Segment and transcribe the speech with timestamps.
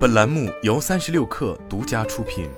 [0.00, 2.48] 本栏目由三十六氪独家出品。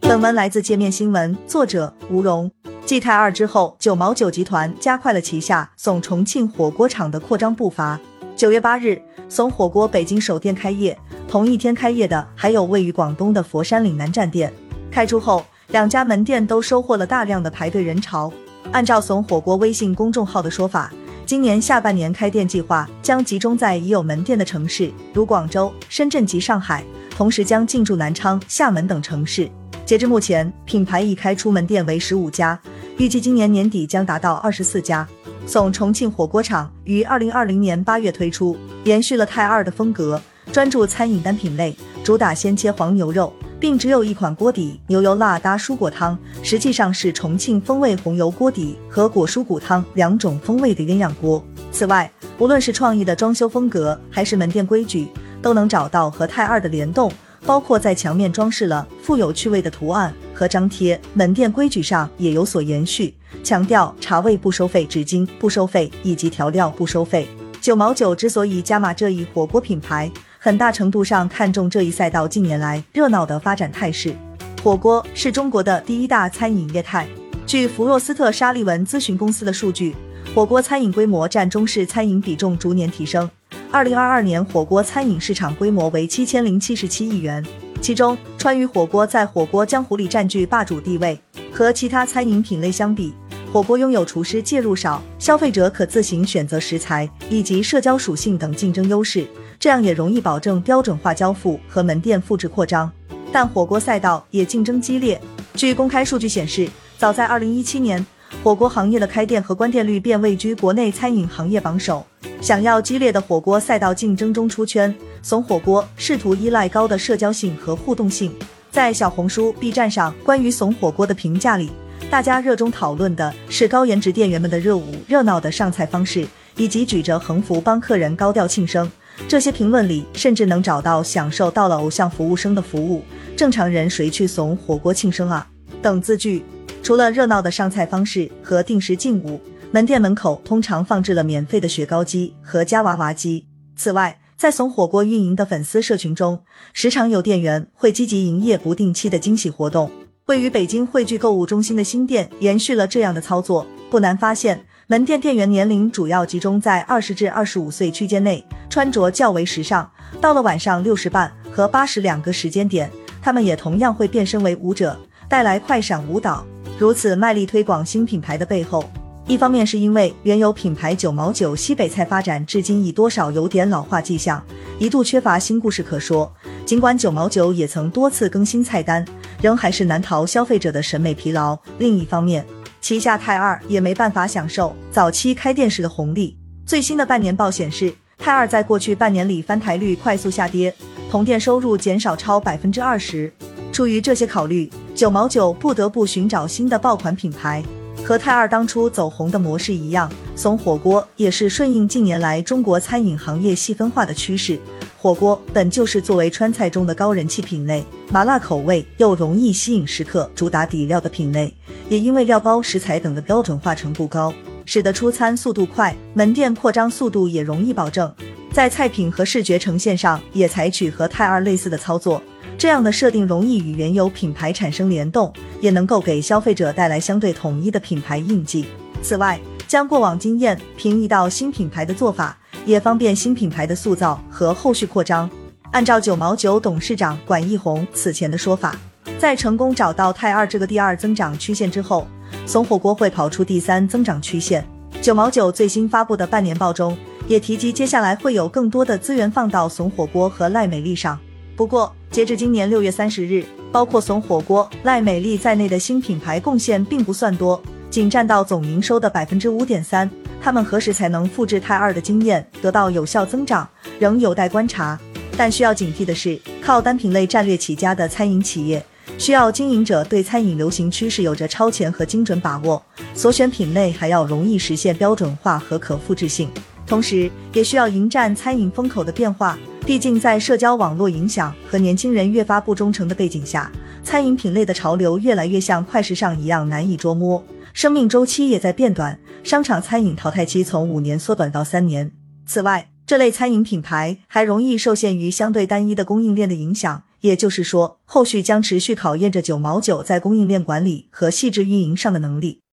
[0.00, 2.48] 本文来自界面新闻，作者吴荣。
[2.86, 7.98] 继泰二之后，九毛九集团加快了旗下怂重庆火锅厂的扩张步伐。
[8.36, 10.96] 九月八日，怂火锅北京首店开业，
[11.26, 14.54] 同一天开业的还有位于广东的佛山岭南站店。
[14.88, 18.32] 开出后，两家门店都收获了大量的排队人潮。
[18.70, 20.92] 按照怂火锅微信公众号的说法，
[21.30, 29.48] 今年下半年开店计划将集中在已有门店的城市，如广州、深圳及上海，同时将进驻南昌、厦门等城市。
[29.86, 32.58] 截至目前，品牌已开出门店为十五家，
[32.98, 35.06] 预计今年年底将达到二十四家。
[35.46, 51.44] 怂重庆火锅厂于二零二零年八月推出，延续了泰二的风格，专注餐饮单品类，主打鲜切黄牛肉，并只有一款锅底牛油辣搭蔬果汤，实际上是重庆风味红油锅底和果蔬骨汤两种风味的鸳鸯锅。
[51.70, 55.08] 此外，无论是创意的装修风格，还是门店规矩，
[55.42, 57.12] 都能找到和泰二的联动。
[57.46, 67.26] 包括在墙面装饰了富有趣味的图案和张贴，门店规矩上也有所延续，强调茶位不收费、纸巾不收费以及调料不收费。
[67.58, 74.16] 九毛九之所以加码这一火锅品牌，很大程度上看中这一赛道近年来热闹的发展态势。
[74.62, 77.06] 火锅是中国的第一大餐饮业态，
[77.44, 79.94] 据弗若斯特沙利文咨询公司的数据，
[80.34, 83.30] 火锅餐饮规模占中式餐饮比重逐年提升。
[83.70, 87.44] 二零二二年火锅餐饮市场规模为七千零七十七亿元，
[87.82, 91.20] 其中川渝火锅在火锅江湖里占据霸主地位。
[91.52, 93.12] 和其他餐饮品类相比，
[93.52, 99.26] 火锅拥有厨师介入少、消费者可自行选择食材以及社交属性等竞争优势，
[99.60, 102.90] 这样也容易保证标准化交付和门店复制扩张。
[103.30, 105.20] 但火锅赛道也竞争激烈。
[105.54, 108.04] 据公开数据显示，早在二零一七年，
[108.42, 112.04] 火锅行业的开店和关店率便位居国内餐饮行业榜首。
[112.40, 118.34] 想要激烈的火锅赛道竞争中出圈，怂火锅试图依赖高的社交性和互动性。
[118.70, 121.70] 在小红书、B 站上，关于怂火锅的评价里，
[122.10, 126.26] 大家热衷讨论的是高颜值店员们的热舞、热闹的上菜方式，
[126.56, 128.90] 以及举着横幅帮客人高调庆生。
[129.28, 133.02] 这些评论里，甚至能找到享受到了偶像服务生的服务，
[133.36, 135.48] 正常人谁去怂火锅庆生啊？
[135.80, 136.44] 等字句。
[136.82, 139.40] 除了热闹的上菜方式和定时进舞。
[139.72, 143.46] 门店门口通常放置了免费的雪糕机和夹娃娃机。
[143.76, 146.40] 此外，在怂火锅运营的粉丝社群中，
[146.72, 149.88] 时常有店员会积极营业不定期的惊喜活动。
[150.26, 153.64] 位于北京汇聚购物中心的新店延续了这样的操作。
[153.88, 159.88] 不难发现，门店店员年龄主要集中在二十至二十五岁区间内，穿着较为时尚。
[160.20, 162.90] 到了晚上六时半和八时两个时间点，
[163.22, 166.44] 他们也同样会变身为舞者，带来快闪舞蹈。
[166.76, 168.84] 如此卖力推广新品牌的背后。
[169.28, 174.44] 一方面是因为原有品牌九毛九西北菜发展至今已多少有点老化迹象，
[174.80, 176.28] 一度缺乏新故事可说。
[176.66, 179.04] 尽管九毛九也曾多次更新菜单，
[179.40, 181.56] 仍还是难逃消费者的审美疲劳。
[181.78, 182.44] 另一方面，
[182.80, 186.36] 旗下泰二也没办法享受早期开店时的红利。
[186.66, 190.74] 最新的半年报显示，泰二在过去半年里翻台率快速下跌，
[191.10, 193.32] 同店收入减少超百分之二十。
[193.72, 197.62] 出于这些考虑，九毛九不得不寻找新的爆款品牌。
[198.02, 204.58] 和泰二当初走红的模式一样，怂火锅也是顺应近年来中国餐饮行业细分化的趋势。
[205.02, 211.50] 火锅本就是作为川菜中的高人气品类，麻辣口味又容易吸引食客，主打底料的品类，
[211.88, 214.30] 也因为料包、食材等的标准化程度高，
[214.66, 218.12] 使得出餐速度快，门店扩张速度也容易保证。
[218.52, 222.22] 在菜品和视觉呈现上，也采取和泰二类似的操作。
[222.58, 228.66] 这样的设定容易与原有品牌产生联动，也能够给消费者带来相对统一的品牌印记。
[229.00, 235.28] 此外，将过往经验平移到新品牌的做法，也方便新品牌的塑造和后续扩张。
[235.72, 238.76] 按照九毛九董事长管义宏此前的说法，
[239.18, 242.06] 在成功找到泰二这个第二增长曲线之后，
[242.46, 244.66] 怂火锅会跑出第三增长曲线。
[245.00, 246.96] 九毛九最新发布的半年报中
[247.28, 251.18] 也提及，接下来会有更多的资源放到怂火锅和赖美丽上。
[251.56, 260.10] 不过，截至今年六月三十日，包括怂火锅、赖美丽在内的新品牌贡献并不算多，仅占到总营收的百分之五点三。
[260.42, 264.98] 他们何时才能复制泰二的经验，得到有效增长，仍有待观察。
[265.36, 268.84] 但需要警惕的是，靠单品类战略起家的餐饮企业，
[269.18, 272.82] 需要经营者对餐饮流行趋势有着超前和精准把握，
[273.14, 276.48] 所选品类还要容易实现标准化和可复制性，
[276.86, 279.58] 同时也需要迎战餐饮风口的变化。
[279.86, 283.70] 毕竟，在社交网络影响和年轻人越发不忠诚的背景下，
[284.04, 287.42] 餐饮品类的潮流越来越像快时尚一样难以捉摸，
[287.80, 289.18] 生命周期也在变短。
[289.42, 292.12] 商场餐饮淘汰期从五年缩短到三年。
[292.44, 302.60] 此外，这类餐饮品牌还容易受限于相对单一的供应链的影响，也就是说，后续将持续考验着九毛九在供应链管理和细致运营上的能力。